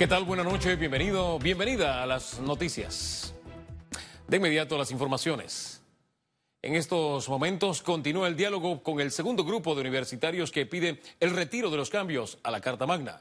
¿Qué 0.00 0.06
tal? 0.06 0.24
Buenas 0.24 0.46
noches, 0.46 0.78
bienvenido, 0.78 1.38
bienvenida 1.38 2.02
a 2.02 2.06
las 2.06 2.40
noticias. 2.40 3.34
De 4.26 4.38
inmediato 4.38 4.78
las 4.78 4.92
informaciones. 4.92 5.82
En 6.62 6.74
estos 6.74 7.28
momentos 7.28 7.82
continúa 7.82 8.26
el 8.26 8.34
diálogo 8.34 8.82
con 8.82 8.98
el 9.02 9.10
segundo 9.10 9.44
grupo 9.44 9.74
de 9.74 9.82
universitarios 9.82 10.52
que 10.52 10.64
pide 10.64 11.02
el 11.20 11.36
retiro 11.36 11.68
de 11.68 11.76
los 11.76 11.90
cambios 11.90 12.38
a 12.42 12.50
la 12.50 12.62
Carta 12.62 12.86
Magna. 12.86 13.20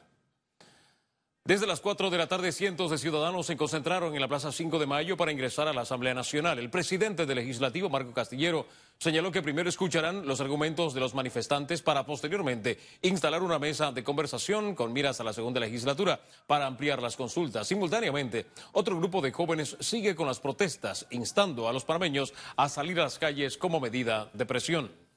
Desde 1.49 1.65
las 1.65 1.79
4 1.79 2.11
de 2.11 2.17
la 2.19 2.27
tarde, 2.27 2.51
cientos 2.51 2.91
de 2.91 2.99
ciudadanos 2.99 3.47
se 3.47 3.57
concentraron 3.57 4.13
en 4.13 4.21
la 4.21 4.27
Plaza 4.27 4.51
5 4.51 4.77
de 4.77 4.85
Mayo 4.85 5.17
para 5.17 5.31
ingresar 5.31 5.67
a 5.67 5.73
la 5.73 5.81
Asamblea 5.81 6.13
Nacional. 6.13 6.59
El 6.59 6.69
presidente 6.69 7.25
del 7.25 7.37
Legislativo, 7.37 7.89
Marco 7.89 8.13
Castillero, 8.13 8.67
señaló 8.99 9.31
que 9.31 9.41
primero 9.41 9.67
escucharán 9.67 10.27
los 10.27 10.41
argumentos 10.41 10.93
de 10.93 10.99
los 10.99 11.15
manifestantes 11.15 11.81
para 11.81 12.05
posteriormente 12.05 12.77
instalar 13.01 13.41
una 13.41 13.57
mesa 13.57 13.91
de 13.91 14.03
conversación 14.03 14.75
con 14.75 14.93
miras 14.93 15.21
a 15.21 15.23
la 15.23 15.33
segunda 15.33 15.59
legislatura 15.59 16.21
para 16.45 16.67
ampliar 16.67 17.01
las 17.01 17.17
consultas. 17.17 17.67
Simultáneamente, 17.67 18.45
otro 18.73 18.95
grupo 18.95 19.19
de 19.19 19.31
jóvenes 19.31 19.75
sigue 19.79 20.13
con 20.13 20.27
las 20.27 20.39
protestas, 20.39 21.07
instando 21.09 21.67
a 21.67 21.73
los 21.73 21.83
panameños 21.83 22.31
a 22.57 22.69
salir 22.69 22.99
a 22.99 23.05
las 23.05 23.17
calles 23.17 23.57
como 23.57 23.79
medida 23.79 24.29
de 24.35 24.45
presión. 24.45 25.08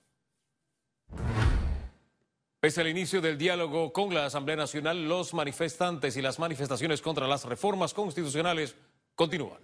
Pese 2.62 2.80
al 2.80 2.86
inicio 2.86 3.20
del 3.20 3.38
diálogo 3.38 3.92
con 3.92 4.14
la 4.14 4.26
Asamblea 4.26 4.54
Nacional, 4.54 5.08
los 5.08 5.34
manifestantes 5.34 6.16
y 6.16 6.22
las 6.22 6.38
manifestaciones 6.38 7.02
contra 7.02 7.26
las 7.26 7.44
reformas 7.44 7.92
constitucionales 7.92 8.76
continúan. 9.16 9.58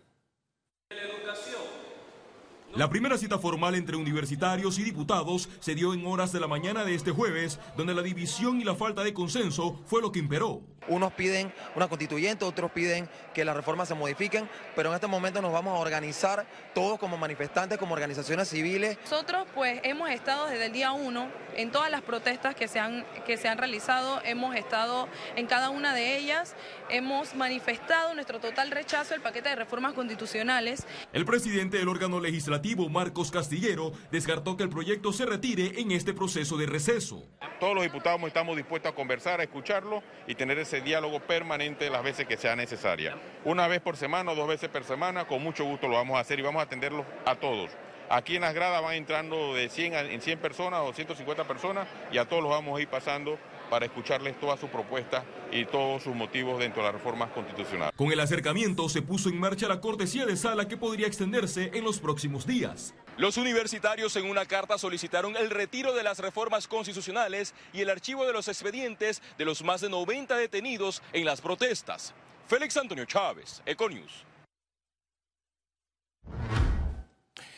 La 2.75 2.91
primera 2.91 3.17
cita 3.17 3.39
formal 3.39 3.77
entre 3.77 3.95
universitarios 3.95 4.81
y 4.81 4.83
diputados 4.83 5.49
se 5.61 5.77
dio 5.77 5.95
en 5.95 6.05
horas 6.09 6.33
de 6.33 6.41
la 6.41 6.49
mañana 6.49 6.85
de 6.85 6.97
este 6.97 7.13
jueves, 7.13 7.61
donde 7.77 7.95
la 7.95 8.03
división 8.03 8.61
y 8.61 8.65
la 8.65 8.75
falta 8.75 9.05
de 9.05 9.15
consenso 9.15 9.81
fue 9.87 10.03
lo 10.03 10.11
que 10.11 10.19
imperó. 10.19 10.63
Unos 10.89 11.13
piden 11.13 11.53
una 11.75 11.89
constituyente, 11.89 12.45
otros 12.45 12.71
piden 12.71 13.09
que 13.35 13.45
las 13.45 13.55
reformas 13.55 13.89
se 13.89 13.95
modifiquen, 13.95 14.49
pero 14.75 14.89
en 14.89 14.95
este 14.95 15.07
momento 15.07 15.43
nos 15.43 15.53
vamos 15.53 15.77
a 15.77 15.81
organizar 15.81 16.47
todos 16.75 16.99
como 16.99 17.17
manifestantes, 17.17 17.79
como 17.79 17.95
organizaciones 17.95 18.49
civiles. 18.49 18.99
Nosotros 19.03 19.47
pues 19.55 19.81
hemos 19.85 20.11
estado 20.11 20.47
desde 20.47 20.67
el 20.67 20.73
día 20.73 20.93
uno 20.93 21.29
en 21.57 21.71
todas 21.71 21.91
las 21.91 22.03
protestas 22.03 22.55
que 22.55 22.69
se 22.69 22.79
han, 22.79 23.05
que 23.27 23.37
se 23.37 23.49
han 23.49 23.59
realizado, 23.59 24.21
hemos 24.25 24.55
estado 24.57 25.09
en 25.37 25.47
cada 25.47 25.71
una 25.71 25.95
de 25.95 26.17
ellas, 26.17 26.55
hemos 26.89 27.35
manifestado 27.35 28.15
nuestro 28.15 28.41
total 28.41 28.71
rechazo 28.71 29.15
al 29.15 29.21
paquete 29.21 29.49
de 29.49 29.57
reformas 29.57 29.93
constitucionales. 29.93 30.87
El 31.13 31.25
presidente 31.25 31.79
del 31.79 31.89
órgano 31.89 32.21
legislativo, 32.21 32.89
Marcos 32.89 33.31
Castillero, 33.31 33.93
descartó 34.11 34.57
que 34.57 34.63
el 34.63 34.69
proyecto 34.69 35.13
se 35.13 35.27
retire 35.27 35.81
en 35.81 35.93
este 35.93 36.15
proceso 36.15 36.57
de 36.57 36.67
receso. 36.67 37.25
Todos 37.61 37.75
los 37.75 37.83
diputados 37.83 38.21
estamos 38.25 38.57
dispuestos 38.57 38.93
a 38.93 38.95
conversar, 38.95 39.41
a 39.41 39.43
escucharlo 39.43 40.03
y 40.27 40.35
tener 40.35 40.59
ese 40.59 40.78
diálogo 40.85 41.21
permanente 41.21 41.91
las 41.91 42.03
veces 42.03 42.27
que 42.27 42.37
sea 42.37 42.57
necesaria. 42.57 43.17
Una 43.45 43.69
vez 43.69 43.81
por 43.81 43.97
semana 43.97 44.33
o 44.33 44.35
dos 44.35 44.49
veces 44.49 44.69
por 44.69 44.85
semana, 44.85 45.27
con 45.27 45.43
mucho 45.43 45.65
gusto 45.65 45.89
lo 45.89 45.95
vamos 45.95 46.17
a 46.17 46.21
hacer 46.21 46.39
y 46.39 46.43
vamos 46.43 46.61
a 46.61 46.65
atenderlos 46.65 47.07
a 47.25 47.37
todos. 47.37 47.71
Aquí 48.11 48.37
en 48.37 48.43
las 48.43 48.55
gradas 48.55 48.83
van 48.83 48.95
entrando 48.95 49.55
de 49.55 49.69
100 49.69 49.95
en 49.95 50.21
100 50.23 50.39
personas 50.39 50.81
o 50.81 50.93
150 50.93 51.45
personas 51.47 51.87
y 52.11 52.19
a 52.19 52.25
todos 52.25 52.43
los 52.43 52.51
vamos 52.51 52.79
a 52.79 52.83
ir 52.83 52.89
pasando 52.89 53.39
para 53.69 53.85
escucharles 53.85 54.39
todas 54.41 54.59
sus 54.59 54.71
propuestas 54.71 55.25
y 55.53 55.67
todos 55.67 56.03
sus 56.03 56.15
motivos 56.15 56.59
dentro 56.59 56.83
de 56.83 56.89
las 56.89 56.95
reformas 56.95 57.31
constitucionales. 57.31 57.93
Con 57.97 58.11
el 58.11 58.21
acercamiento 58.21 58.89
se 58.89 59.03
puso 59.03 59.29
en 59.29 59.39
marcha 59.39 59.69
la 59.69 59.81
cortesía 59.81 60.25
de 60.25 60.37
sala 60.37 60.69
que 60.69 60.79
podría 60.79 61.07
extenderse 61.07 61.71
en 61.75 61.85
los 61.85 61.99
próximos 62.01 62.47
días. 62.47 62.95
Los 63.19 63.37
universitarios 63.37 64.15
en 64.15 64.31
una 64.31 64.47
carta 64.47 64.79
solicitaron 64.79 65.37
el 65.37 65.51
retiro 65.51 65.93
de 65.93 66.05
las 66.05 66.21
reformas 66.21 66.69
constitucionales 66.69 67.53
y 67.73 67.81
el 67.81 67.91
archivo 67.91 68.25
de 68.25 68.33
los 68.33 68.47
expedientes 68.47 69.23
de 69.37 69.45
los 69.45 69.65
más 69.65 69.81
de 69.81 69.89
90 69.89 70.37
detenidos 70.37 71.03
en 71.13 71.25
las 71.25 71.41
protestas. 71.41 72.15
Félix 72.47 72.77
Antonio 72.77 73.05
Chávez, 73.07 73.61
Econius. 73.67 74.25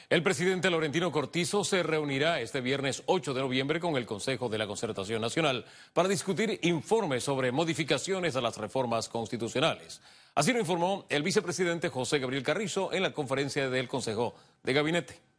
El 0.08 0.22
presidente 0.22 0.70
Laurentino 0.70 1.12
Cortizo 1.12 1.62
se 1.62 1.82
reunirá 1.82 2.40
este 2.40 2.62
viernes 2.62 3.02
8 3.04 3.34
de 3.34 3.42
noviembre 3.42 3.80
con 3.80 3.96
el 3.96 4.06
Consejo 4.06 4.48
de 4.48 4.56
la 4.56 4.66
Concertación 4.66 5.20
Nacional 5.20 5.66
para 5.92 6.08
discutir 6.08 6.58
informes 6.62 7.22
sobre 7.22 7.52
modificaciones 7.52 8.34
a 8.34 8.40
las 8.40 8.56
reformas 8.56 9.10
constitucionales. 9.10 10.00
Así 10.34 10.54
lo 10.54 10.58
informó 10.58 11.04
el 11.10 11.22
vicepresidente 11.22 11.90
José 11.90 12.18
Gabriel 12.18 12.42
Carrizo 12.42 12.94
en 12.94 13.02
la 13.02 13.12
conferencia 13.12 13.68
del 13.68 13.88
Consejo 13.88 14.34
de 14.62 14.72
Gabinete. 14.72 15.29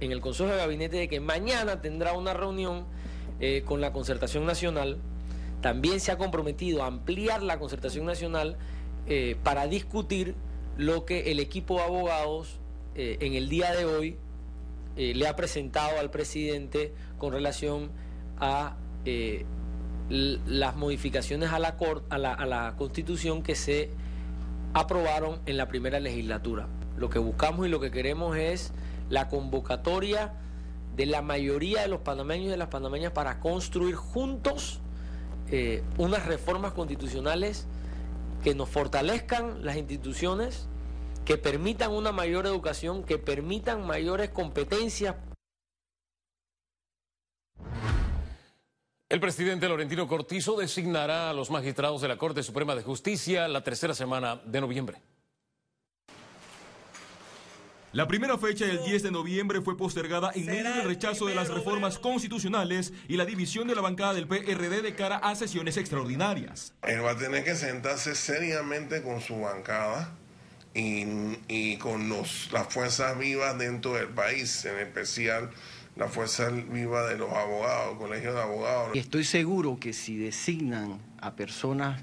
En 0.00 0.12
el 0.12 0.20
Consejo 0.20 0.50
de 0.50 0.56
Gabinete 0.56 0.96
de 0.96 1.08
que 1.08 1.20
mañana 1.20 1.80
tendrá 1.80 2.12
una 2.12 2.34
reunión 2.34 2.84
eh, 3.40 3.62
con 3.64 3.80
la 3.80 3.92
Concertación 3.92 4.46
Nacional. 4.46 4.98
También 5.60 6.00
se 6.00 6.12
ha 6.12 6.18
comprometido 6.18 6.82
a 6.82 6.86
ampliar 6.86 7.42
la 7.42 7.58
Concertación 7.58 8.06
Nacional 8.06 8.56
eh, 9.06 9.36
para 9.42 9.66
discutir 9.66 10.34
lo 10.76 11.04
que 11.04 11.32
el 11.32 11.40
equipo 11.40 11.76
de 11.76 11.82
abogados 11.82 12.58
eh, 12.94 13.18
en 13.20 13.34
el 13.34 13.48
día 13.48 13.72
de 13.72 13.84
hoy 13.84 14.16
le 14.96 15.26
ha 15.26 15.34
presentado 15.34 15.98
al 15.98 16.12
presidente 16.12 16.92
con 17.18 17.32
relación 17.32 17.90
a 18.38 18.76
las 20.08 20.76
modificaciones 20.76 21.50
a 21.50 21.58
la, 21.58 21.76
a, 22.10 22.14
a 22.14 22.46
la 22.46 22.74
constitución 22.78 23.42
que 23.42 23.56
se 23.56 23.90
aprobaron 24.72 25.40
en 25.46 25.56
la 25.56 25.66
primera 25.66 25.98
legislatura. 25.98 26.68
Lo 26.96 27.10
que 27.10 27.18
buscamos 27.18 27.66
y 27.66 27.70
lo 27.70 27.80
que 27.80 27.90
queremos 27.90 28.36
es 28.36 28.72
la 29.14 29.28
convocatoria 29.28 30.34
de 30.96 31.06
la 31.06 31.22
mayoría 31.22 31.82
de 31.82 31.88
los 31.88 32.00
panameños 32.00 32.48
y 32.48 32.50
de 32.50 32.56
las 32.56 32.68
panameñas 32.68 33.12
para 33.12 33.40
construir 33.40 33.94
juntos 33.94 34.80
unas 35.98 36.26
reformas 36.26 36.72
constitucionales 36.72 37.68
que 38.42 38.56
nos 38.56 38.68
fortalezcan 38.68 39.64
las 39.64 39.76
instituciones 39.76 40.68
que 41.24 41.38
permitan 41.38 41.92
una 41.92 42.12
mayor 42.12 42.46
educación, 42.46 43.04
que 43.04 43.18
permitan 43.18 43.86
mayores 43.86 44.30
competencias. 44.30 45.16
El 49.08 49.20
presidente 49.20 49.68
Laurentino 49.68 50.08
Cortizo 50.08 50.56
designará 50.56 51.30
a 51.30 51.32
los 51.32 51.50
magistrados 51.50 52.00
de 52.02 52.08
la 52.08 52.18
Corte 52.18 52.42
Suprema 52.42 52.74
de 52.74 52.82
Justicia 52.82 53.46
la 53.48 53.62
tercera 53.62 53.94
semana 53.94 54.42
de 54.44 54.60
noviembre. 54.60 55.00
La 57.94 58.08
primera 58.08 58.36
fecha 58.36 58.66
del 58.66 58.82
10 58.82 59.04
de 59.04 59.12
noviembre 59.12 59.60
fue 59.60 59.76
postergada 59.76 60.32
en 60.34 60.46
medio 60.46 60.74
del 60.74 60.82
rechazo 60.82 61.26
de 61.26 61.36
las 61.36 61.48
reformas 61.48 61.96
constitucionales 61.96 62.92
y 63.06 63.16
la 63.16 63.24
división 63.24 63.68
de 63.68 63.76
la 63.76 63.82
bancada 63.82 64.14
del 64.14 64.26
PRD 64.26 64.82
de 64.82 64.96
cara 64.96 65.18
a 65.18 65.36
sesiones 65.36 65.76
extraordinarias. 65.76 66.74
Él 66.82 67.04
va 67.04 67.12
a 67.12 67.16
tener 67.16 67.44
que 67.44 67.54
sentarse 67.54 68.16
seriamente 68.16 69.00
con 69.00 69.20
su 69.20 69.40
bancada 69.40 70.12
y, 70.74 71.76
con 71.76 72.08
los, 72.08 72.50
las 72.50 72.66
fuerzas 72.66 73.16
vivas 73.16 73.56
dentro 73.58 73.92
del 73.92 74.08
país, 74.08 74.64
en 74.64 74.76
especial 74.80 75.50
la 75.94 76.08
fuerza 76.08 76.48
viva 76.48 77.06
de 77.06 77.16
los 77.16 77.32
abogados, 77.32 77.92
el 77.92 77.98
colegio 77.98 78.34
de 78.34 78.42
abogados. 78.42 78.88
Estoy 78.96 79.22
seguro 79.22 79.78
que 79.78 79.92
si 79.92 80.16
designan 80.16 80.98
a 81.20 81.36
personas 81.36 82.02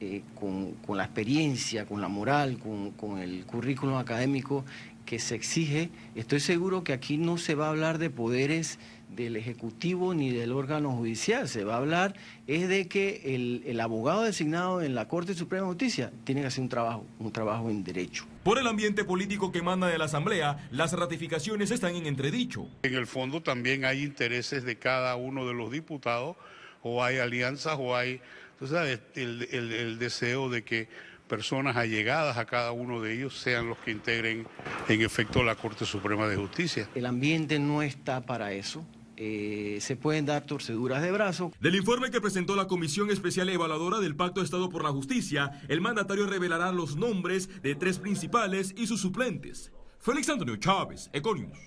eh, 0.00 0.22
con, 0.34 0.72
con, 0.86 0.96
la 0.96 1.04
experiencia, 1.04 1.84
con 1.84 2.00
la 2.00 2.08
moral, 2.08 2.58
con, 2.58 2.92
con 2.92 3.18
el 3.18 3.44
currículum 3.44 3.96
académico 3.96 4.64
que 5.08 5.18
se 5.18 5.34
exige, 5.34 5.88
estoy 6.16 6.38
seguro 6.38 6.84
que 6.84 6.92
aquí 6.92 7.16
no 7.16 7.38
se 7.38 7.54
va 7.54 7.68
a 7.68 7.70
hablar 7.70 7.96
de 7.96 8.10
poderes 8.10 8.78
del 9.08 9.36
Ejecutivo 9.36 10.12
ni 10.12 10.30
del 10.30 10.52
órgano 10.52 10.90
judicial. 10.90 11.48
Se 11.48 11.64
va 11.64 11.76
a 11.76 11.78
hablar 11.78 12.14
es 12.46 12.68
de 12.68 12.88
que 12.88 13.22
el, 13.34 13.62
el, 13.64 13.80
abogado 13.80 14.24
designado 14.24 14.82
en 14.82 14.94
la 14.94 15.08
Corte 15.08 15.32
Suprema 15.32 15.62
de 15.62 15.68
Justicia 15.68 16.12
tiene 16.24 16.42
que 16.42 16.48
hacer 16.48 16.60
un 16.60 16.68
trabajo, 16.68 17.06
un 17.18 17.32
trabajo 17.32 17.70
en 17.70 17.84
derecho. 17.84 18.26
Por 18.42 18.58
el 18.58 18.66
ambiente 18.66 19.02
político 19.02 19.50
que 19.50 19.60
emana 19.60 19.86
de 19.86 19.96
la 19.96 20.04
Asamblea, 20.04 20.68
las 20.72 20.92
ratificaciones 20.92 21.70
están 21.70 21.96
en 21.96 22.04
entredicho. 22.04 22.68
En 22.82 22.92
el 22.92 23.06
fondo 23.06 23.42
también 23.42 23.86
hay 23.86 24.02
intereses 24.02 24.62
de 24.62 24.76
cada 24.76 25.16
uno 25.16 25.46
de 25.46 25.54
los 25.54 25.70
diputados, 25.70 26.36
o 26.82 27.02
hay 27.02 27.16
alianzas, 27.16 27.78
o 27.80 27.96
hay, 27.96 28.20
tú 28.58 28.66
sabes, 28.66 29.00
el, 29.14 29.48
el, 29.52 29.72
el 29.72 29.98
deseo 29.98 30.50
de 30.50 30.64
que 30.64 30.88
personas 31.28 31.76
allegadas 31.76 32.36
a 32.36 32.46
cada 32.46 32.72
uno 32.72 33.00
de 33.00 33.14
ellos 33.14 33.38
sean 33.38 33.68
los 33.68 33.78
que 33.78 33.92
integren 33.92 34.46
en 34.88 35.02
efecto 35.02 35.44
la 35.44 35.54
Corte 35.54 35.84
Suprema 35.84 36.26
de 36.26 36.36
Justicia. 36.36 36.88
El 36.94 37.06
ambiente 37.06 37.58
no 37.58 37.82
está 37.82 38.22
para 38.22 38.52
eso. 38.52 38.84
Eh, 39.20 39.78
se 39.80 39.96
pueden 39.96 40.26
dar 40.26 40.46
torceduras 40.46 41.02
de 41.02 41.10
brazo. 41.10 41.52
Del 41.60 41.74
informe 41.74 42.10
que 42.10 42.20
presentó 42.20 42.54
la 42.54 42.68
Comisión 42.68 43.10
Especial 43.10 43.48
Evaluadora 43.48 43.98
del 43.98 44.14
Pacto 44.14 44.40
de 44.40 44.44
Estado 44.44 44.68
por 44.68 44.84
la 44.84 44.90
Justicia, 44.90 45.60
el 45.68 45.80
mandatario 45.80 46.26
revelará 46.26 46.70
los 46.72 46.96
nombres 46.96 47.62
de 47.62 47.74
tres 47.74 47.98
principales 47.98 48.74
y 48.76 48.86
sus 48.86 49.00
suplentes. 49.00 49.72
Félix 49.98 50.28
Antonio 50.28 50.56
Chávez, 50.56 51.10
Econius. 51.12 51.58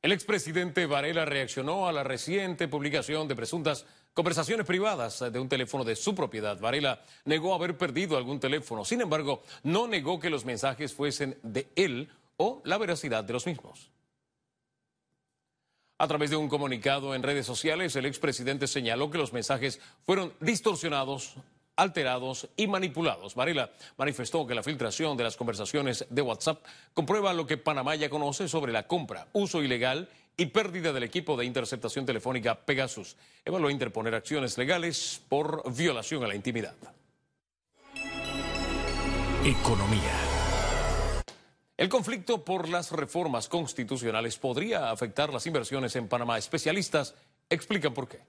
El 0.00 0.12
expresidente 0.12 0.86
Varela 0.86 1.24
reaccionó 1.24 1.88
a 1.88 1.92
la 1.92 2.04
reciente 2.04 2.68
publicación 2.68 3.26
de 3.26 3.34
presuntas 3.34 3.84
conversaciones 4.18 4.66
privadas 4.66 5.20
de 5.32 5.38
un 5.38 5.48
teléfono 5.48 5.84
de 5.84 5.94
su 5.94 6.12
propiedad. 6.12 6.58
Varela 6.58 7.00
negó 7.24 7.54
haber 7.54 7.78
perdido 7.78 8.16
algún 8.16 8.40
teléfono. 8.40 8.84
Sin 8.84 9.00
embargo, 9.00 9.44
no 9.62 9.86
negó 9.86 10.18
que 10.18 10.28
los 10.28 10.44
mensajes 10.44 10.92
fuesen 10.92 11.38
de 11.44 11.68
él 11.76 12.08
o 12.36 12.60
la 12.64 12.78
veracidad 12.78 13.22
de 13.22 13.32
los 13.32 13.46
mismos. 13.46 13.92
A 15.98 16.08
través 16.08 16.30
de 16.30 16.36
un 16.36 16.48
comunicado 16.48 17.14
en 17.14 17.22
redes 17.22 17.46
sociales, 17.46 17.94
el 17.94 18.06
expresidente 18.06 18.66
señaló 18.66 19.08
que 19.08 19.18
los 19.18 19.32
mensajes 19.32 19.78
fueron 20.04 20.34
distorsionados, 20.40 21.34
alterados 21.76 22.48
y 22.56 22.66
manipulados. 22.66 23.36
Varela 23.36 23.70
manifestó 23.98 24.48
que 24.48 24.54
la 24.56 24.64
filtración 24.64 25.16
de 25.16 25.22
las 25.22 25.36
conversaciones 25.36 26.04
de 26.10 26.22
WhatsApp 26.22 26.66
comprueba 26.92 27.32
lo 27.32 27.46
que 27.46 27.56
Panamá 27.56 27.94
ya 27.94 28.10
conoce 28.10 28.48
sobre 28.48 28.72
la 28.72 28.88
compra, 28.88 29.28
uso 29.32 29.62
ilegal 29.62 30.08
y 30.40 30.46
pérdida 30.46 30.92
del 30.92 31.02
equipo 31.02 31.36
de 31.36 31.44
interceptación 31.44 32.06
telefónica 32.06 32.54
Pegasus. 32.54 33.16
Evaluó 33.44 33.70
interponer 33.70 34.14
acciones 34.14 34.56
legales 34.56 35.20
por 35.28 35.70
violación 35.74 36.22
a 36.22 36.28
la 36.28 36.36
intimidad. 36.36 36.76
Economía. 39.44 40.14
El 41.76 41.88
conflicto 41.88 42.44
por 42.44 42.68
las 42.68 42.92
reformas 42.92 43.48
constitucionales 43.48 44.38
podría 44.38 44.90
afectar 44.90 45.32
las 45.32 45.46
inversiones 45.46 45.96
en 45.96 46.06
Panamá. 46.06 46.38
Especialistas 46.38 47.14
explican 47.50 47.92
por 47.92 48.08
qué. 48.08 48.20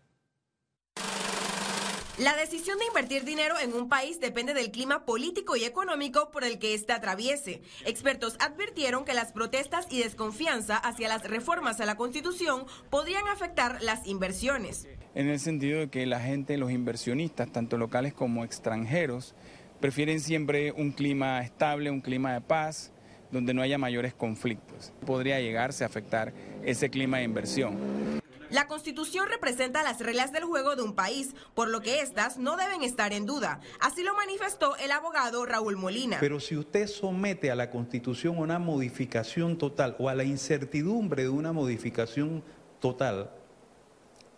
La 2.19 2.35
decisión 2.35 2.77
de 2.79 2.85
invertir 2.85 3.23
dinero 3.23 3.55
en 3.63 3.71
un 3.71 3.87
país 3.87 4.19
depende 4.19 4.53
del 4.53 4.71
clima 4.71 5.05
político 5.05 5.55
y 5.55 5.63
económico 5.63 6.31
por 6.31 6.43
el 6.43 6.59
que 6.59 6.73
éste 6.73 6.91
atraviese. 6.91 7.61
Expertos 7.85 8.35
advirtieron 8.41 9.05
que 9.05 9.13
las 9.13 9.31
protestas 9.31 9.87
y 9.89 10.03
desconfianza 10.03 10.75
hacia 10.75 11.07
las 11.07 11.23
reformas 11.23 11.79
a 11.79 11.85
la 11.85 11.95
Constitución 11.95 12.65
podrían 12.89 13.25
afectar 13.29 13.81
las 13.81 14.05
inversiones. 14.05 14.85
En 15.15 15.29
el 15.29 15.39
sentido 15.39 15.79
de 15.79 15.89
que 15.89 16.05
la 16.05 16.19
gente, 16.19 16.57
los 16.57 16.71
inversionistas, 16.71 17.53
tanto 17.53 17.77
locales 17.77 18.13
como 18.13 18.43
extranjeros, 18.43 19.33
prefieren 19.79 20.19
siempre 20.19 20.73
un 20.73 20.91
clima 20.91 21.41
estable, 21.41 21.89
un 21.89 22.01
clima 22.01 22.33
de 22.33 22.41
paz, 22.41 22.91
donde 23.31 23.53
no 23.53 23.61
haya 23.61 23.77
mayores 23.77 24.13
conflictos. 24.13 24.91
Podría 25.05 25.39
llegarse 25.39 25.85
a 25.85 25.87
afectar 25.87 26.33
ese 26.65 26.89
clima 26.89 27.19
de 27.19 27.23
inversión. 27.23 28.18
La 28.49 28.67
Constitución 28.67 29.27
representa 29.27 29.83
las 29.83 29.99
reglas 29.99 30.31
del 30.31 30.43
juego 30.43 30.75
de 30.75 30.81
un 30.81 30.95
país, 30.95 31.35
por 31.53 31.67
lo 31.67 31.81
que 31.81 32.01
éstas 32.01 32.37
no 32.37 32.57
deben 32.57 32.81
estar 32.81 33.13
en 33.13 33.25
duda. 33.25 33.59
Así 33.79 34.03
lo 34.03 34.15
manifestó 34.15 34.75
el 34.77 34.91
abogado 34.91 35.45
Raúl 35.45 35.77
Molina. 35.77 36.17
Pero 36.19 36.39
si 36.39 36.57
usted 36.57 36.87
somete 36.87 37.51
a 37.51 37.55
la 37.55 37.69
Constitución 37.69 38.39
una 38.39 38.57
modificación 38.57 39.57
total 39.57 39.95
o 39.99 40.09
a 40.09 40.15
la 40.15 40.23
incertidumbre 40.23 41.23
de 41.23 41.29
una 41.29 41.53
modificación 41.53 42.43
total, 42.79 43.29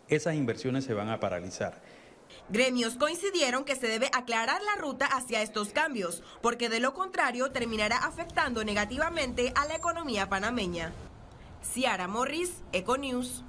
esas 0.09 0.35
inversiones 0.35 0.83
se 0.83 0.93
van 0.93 1.09
a 1.09 1.19
paralizar. 1.19 1.81
Gremios 2.49 2.95
coincidieron 2.95 3.63
que 3.63 3.75
se 3.75 3.87
debe 3.87 4.09
aclarar 4.13 4.61
la 4.61 4.75
ruta 4.75 5.05
hacia 5.05 5.41
estos 5.41 5.69
cambios, 5.69 6.21
porque 6.41 6.69
de 6.69 6.79
lo 6.79 6.93
contrario 6.93 7.51
terminará 7.51 7.97
afectando 7.97 8.63
negativamente 8.63 9.53
a 9.55 9.65
la 9.65 9.75
economía 9.75 10.27
panameña. 10.27 10.91
Ciara 11.63 12.07
Morris, 12.07 12.61
Econews. 12.73 13.43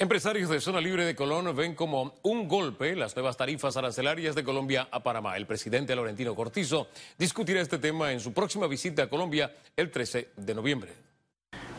Empresarios 0.00 0.48
de 0.48 0.60
Zona 0.60 0.80
Libre 0.80 1.04
de 1.04 1.16
Colón 1.16 1.56
ven 1.56 1.74
como 1.74 2.14
un 2.22 2.46
golpe 2.46 2.94
las 2.94 3.16
nuevas 3.16 3.36
tarifas 3.36 3.76
arancelarias 3.76 4.36
de 4.36 4.44
Colombia 4.44 4.86
a 4.92 5.02
Panamá. 5.02 5.36
El 5.36 5.44
presidente 5.44 5.96
Laurentino 5.96 6.36
Cortizo 6.36 6.86
discutirá 7.18 7.60
este 7.60 7.78
tema 7.78 8.12
en 8.12 8.20
su 8.20 8.32
próxima 8.32 8.68
visita 8.68 9.02
a 9.02 9.08
Colombia 9.08 9.52
el 9.76 9.90
13 9.90 10.28
de 10.36 10.54
noviembre. 10.54 10.92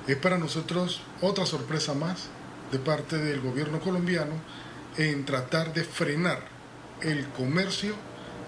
Es 0.05 0.17
para 0.17 0.37
nosotros 0.37 1.01
otra 1.21 1.45
sorpresa 1.45 1.93
más 1.93 2.27
de 2.73 2.79
parte 2.79 3.17
del 3.17 3.39
gobierno 3.39 3.79
colombiano 3.79 4.33
en 4.97 5.23
tratar 5.23 5.73
de 5.73 5.85
frenar 5.85 6.39
el 7.01 7.25
comercio 7.29 7.95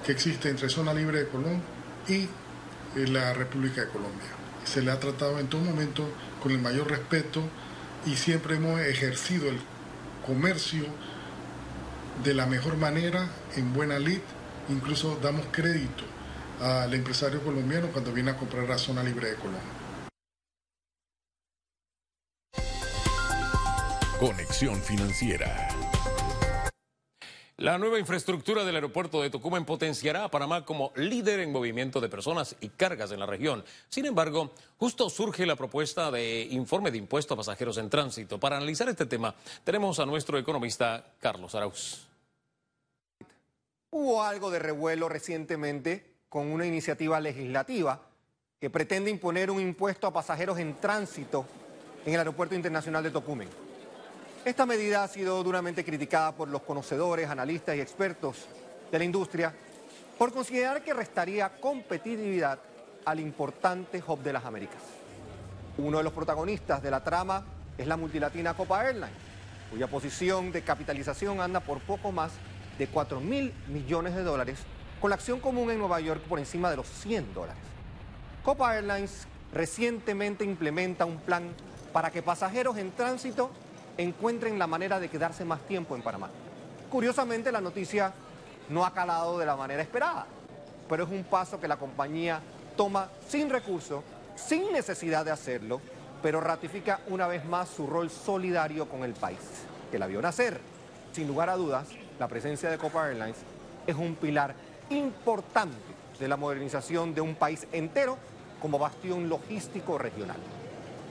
que 0.06 0.12
existe 0.12 0.50
entre 0.50 0.68
Zona 0.68 0.94
Libre 0.94 1.20
de 1.20 1.30
Colón 1.30 1.62
y 2.10 2.24
eh, 2.24 2.28
la 3.08 3.34
República 3.34 3.86
de 3.86 3.88
Colombia. 3.88 4.32
Se 4.66 4.82
le 4.82 4.92
ha 4.92 5.00
tratado 5.00 5.40
en 5.40 5.48
todo 5.48 5.62
momento 5.62 6.04
con 6.44 6.52
el 6.52 6.60
mayor 6.60 6.90
respeto 6.90 7.42
y 8.06 8.16
siempre 8.16 8.56
hemos 8.56 8.80
ejercido 8.82 9.50
el 9.50 9.60
comercio 10.26 10.86
de 12.24 12.34
la 12.34 12.46
mejor 12.46 12.78
manera, 12.78 13.28
en 13.56 13.74
buena 13.74 14.00
lid, 14.00 14.22
incluso 14.70 15.18
damos 15.22 15.46
crédito 15.52 16.04
al 16.62 16.94
empresario 16.94 17.42
colombiano 17.42 17.88
cuando 17.88 18.12
viene 18.12 18.32
a 18.32 18.38
comprar 18.38 18.68
la 18.68 18.78
Zona 18.78 19.04
Libre 19.04 19.32
de 19.32 19.36
Colón. 19.36 19.82
Conexión 24.20 24.80
Financiera. 24.84 25.70
La 27.62 27.78
nueva 27.78 28.00
infraestructura 28.00 28.66
del 28.66 28.74
aeropuerto 28.74 29.22
de 29.22 29.30
Tocumen 29.30 29.66
potenciará 29.66 30.24
a 30.24 30.32
Panamá 30.32 30.66
como 30.66 30.92
líder 30.96 31.42
en 31.42 31.52
movimiento 31.52 32.02
de 32.02 32.10
personas 32.10 32.56
y 32.60 32.70
cargas 32.70 33.12
en 33.12 33.20
la 33.20 33.28
región. 33.28 33.64
Sin 33.88 34.08
embargo, 34.08 34.52
justo 34.78 35.12
surge 35.12 35.46
la 35.46 35.56
propuesta 35.56 36.10
de 36.10 36.48
informe 36.50 36.90
de 36.90 36.98
impuesto 36.98 37.36
a 37.36 37.38
pasajeros 37.38 37.78
en 37.78 37.88
tránsito. 37.88 38.40
Para 38.40 38.58
analizar 38.58 38.90
este 38.90 39.06
tema, 39.06 39.36
tenemos 39.64 40.00
a 40.00 40.08
nuestro 40.08 40.40
economista 40.40 41.06
Carlos 41.20 41.54
Arauz. 41.54 42.08
Hubo 43.92 44.24
algo 44.24 44.50
de 44.50 44.58
revuelo 44.58 45.08
recientemente 45.08 46.16
con 46.30 46.48
una 46.48 46.66
iniciativa 46.66 47.20
legislativa 47.20 48.02
que 48.60 48.72
pretende 48.72 49.12
imponer 49.12 49.52
un 49.52 49.62
impuesto 49.62 50.08
a 50.08 50.14
pasajeros 50.14 50.58
en 50.58 50.78
tránsito 50.78 51.46
en 52.08 52.12
el 52.12 52.22
Aeropuerto 52.22 52.56
Internacional 52.56 53.04
de 53.04 53.12
Tocumen. 53.12 53.71
Esta 54.44 54.66
medida 54.66 55.04
ha 55.04 55.08
sido 55.08 55.44
duramente 55.44 55.86
criticada 55.86 56.32
por 56.32 56.48
los 56.48 56.64
conocedores, 56.64 57.30
analistas 57.30 57.76
y 57.76 57.80
expertos 57.80 58.48
de 58.92 58.98
la 58.98 59.06
industria 59.06 59.54
por 60.18 60.34
considerar 60.34 60.84
que 60.84 60.96
restaría 60.96 61.50
competitividad 61.62 62.58
al 63.06 63.20
importante 63.20 64.02
hub 64.06 64.24
de 64.24 64.34
las 64.34 64.44
Américas. 64.44 64.82
Uno 65.78 66.00
de 66.00 66.04
los 66.04 66.12
protagonistas 66.12 66.82
de 66.82 66.90
la 66.90 67.04
trama 67.04 67.46
es 67.78 67.86
la 67.86 67.98
multilatina 67.98 68.56
Copa 68.56 68.84
Airlines, 68.84 69.12
cuya 69.70 69.86
posición 69.86 70.52
de 70.52 70.64
capitalización 70.64 71.40
anda 71.40 71.60
por 71.60 71.80
poco 71.80 72.12
más 72.12 72.32
de 72.80 72.88
4 72.88 73.20
mil 73.20 73.54
millones 73.68 74.16
de 74.16 74.24
dólares, 74.24 74.58
con 75.00 75.12
la 75.12 75.18
acción 75.18 75.40
común 75.40 75.70
en 75.70 75.78
Nueva 75.78 76.00
York 76.00 76.22
por 76.22 76.40
encima 76.40 76.72
de 76.72 76.78
los 76.78 76.88
100 76.88 77.36
dólares. 77.36 77.62
Copa 78.44 78.76
Airlines 78.76 79.28
recientemente 79.54 80.44
implementa 80.44 81.06
un 81.06 81.20
plan 81.20 81.44
para 81.94 82.10
que 82.10 82.24
pasajeros 82.24 82.78
en 82.78 82.90
tránsito 82.92 83.52
encuentren 83.98 84.58
la 84.58 84.68
manera 84.68 85.00
de 85.00 85.10
quedarse 85.10 85.46
más 85.46 85.62
tiempo 85.62 85.96
en 85.96 86.02
Panamá. 86.02 86.30
Curiosamente, 86.90 87.52
la 87.52 87.62
noticia 87.62 88.14
no 88.70 88.86
ha 88.86 88.94
calado 88.94 89.38
de 89.38 89.46
la 89.46 89.56
manera 89.56 89.82
esperada, 89.82 90.26
pero 90.90 91.04
es 91.04 91.10
un 91.10 91.24
paso 91.24 91.60
que 91.60 91.68
la 91.68 91.78
compañía 91.78 92.42
toma 92.76 93.10
sin 93.28 93.50
recursos, 93.50 94.04
sin 94.36 94.72
necesidad 94.72 95.26
de 95.26 95.32
hacerlo, 95.32 95.82
pero 96.22 96.42
ratifica 96.42 97.00
una 97.08 97.28
vez 97.28 97.46
más 97.46 97.70
su 97.70 97.88
rol 97.88 98.10
solidario 98.10 98.88
con 98.88 99.04
el 99.04 99.14
país, 99.14 99.40
que 99.92 100.00
la 100.00 100.08
vio 100.08 100.22
nacer. 100.22 100.60
Sin 101.12 101.28
lugar 101.28 101.50
a 101.50 101.56
dudas, 101.56 101.88
la 102.20 102.28
presencia 102.28 102.70
de 102.70 102.78
Copa 102.78 103.08
Airlines 103.08 103.38
es 103.88 103.96
un 103.96 104.16
pilar 104.16 104.56
importante 104.90 105.78
de 106.20 106.28
la 106.28 106.38
modernización 106.38 107.14
de 107.16 107.22
un 107.22 107.36
país 107.36 107.68
entero 107.72 108.18
como 108.62 108.78
bastión 108.78 109.28
logístico 109.28 109.98
regional. 109.98 110.38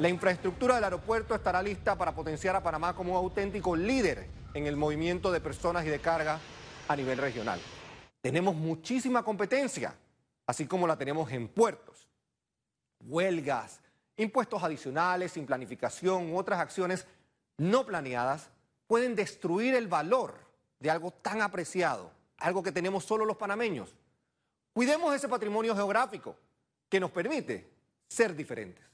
La 0.00 0.08
infraestructura 0.08 0.76
del 0.76 0.84
aeropuerto 0.84 1.34
estará 1.34 1.62
lista 1.62 1.94
para 1.94 2.14
potenciar 2.14 2.56
a 2.56 2.62
Panamá 2.62 2.96
como 2.96 3.12
un 3.12 3.18
auténtico 3.18 3.76
líder 3.76 4.30
en 4.54 4.66
el 4.66 4.74
movimiento 4.74 5.30
de 5.30 5.42
personas 5.42 5.84
y 5.84 5.90
de 5.90 5.98
carga 5.98 6.40
a 6.88 6.96
nivel 6.96 7.18
regional. 7.18 7.60
Tenemos 8.22 8.54
muchísima 8.54 9.22
competencia, 9.22 9.94
así 10.46 10.66
como 10.66 10.86
la 10.86 10.96
tenemos 10.96 11.30
en 11.32 11.48
puertos. 11.48 12.08
Huelgas, 13.00 13.82
impuestos 14.16 14.62
adicionales 14.62 15.32
sin 15.32 15.44
planificación 15.44 16.32
u 16.32 16.38
otras 16.38 16.60
acciones 16.60 17.06
no 17.58 17.84
planeadas 17.84 18.48
pueden 18.86 19.14
destruir 19.14 19.74
el 19.74 19.86
valor 19.86 20.34
de 20.78 20.90
algo 20.90 21.10
tan 21.10 21.42
apreciado, 21.42 22.10
algo 22.38 22.62
que 22.62 22.72
tenemos 22.72 23.04
solo 23.04 23.26
los 23.26 23.36
panameños. 23.36 23.94
Cuidemos 24.72 25.14
ese 25.14 25.28
patrimonio 25.28 25.76
geográfico 25.76 26.36
que 26.88 26.98
nos 27.00 27.10
permite 27.10 27.68
ser 28.08 28.34
diferentes. 28.34 28.90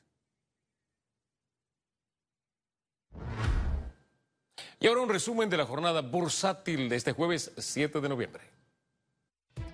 Y 4.79 4.89
ahora 4.89 5.01
un 5.01 5.09
resumen 5.09 5.49
de 5.49 5.57
la 5.57 5.65
jornada 5.65 6.03
bursátil 6.03 6.91
de 6.91 6.97
este 6.97 7.13
jueves 7.13 7.53
7 7.57 8.01
de 8.01 8.09
noviembre. 8.09 8.43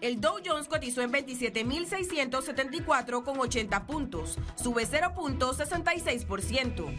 El 0.00 0.21
Dow 0.21 0.37
Jones 0.44 0.68
cotizó 0.68 1.00
en 1.02 1.12
27.674 1.12 3.25
con 3.25 3.38
80 3.38 3.87
puntos, 3.87 4.37
sube 4.56 4.85
0.66%. 4.85 6.97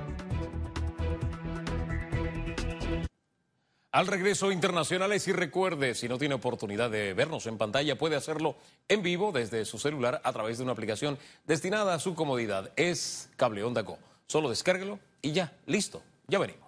Al 3.90 4.06
regreso 4.06 4.52
internacionales 4.52 5.26
y 5.28 5.32
recuerde, 5.32 5.94
si 5.94 6.08
no 6.08 6.18
tiene 6.18 6.34
oportunidad 6.34 6.90
de 6.90 7.14
vernos 7.14 7.46
en 7.46 7.56
pantalla, 7.56 7.96
puede 7.96 8.16
hacerlo 8.16 8.56
en 8.86 9.02
vivo 9.02 9.32
desde 9.32 9.64
su 9.64 9.78
celular 9.78 10.20
a 10.24 10.32
través 10.34 10.58
de 10.58 10.64
una 10.64 10.72
aplicación 10.72 11.18
destinada 11.46 11.94
a 11.94 11.98
su 11.98 12.14
comodidad. 12.14 12.70
Es 12.76 13.30
Cable 13.36 13.64
Onda. 13.64 13.86
Solo 14.26 14.50
descárguelo 14.50 14.98
y 15.22 15.32
ya, 15.32 15.56
listo, 15.64 16.02
ya 16.26 16.38
venimos. 16.38 16.67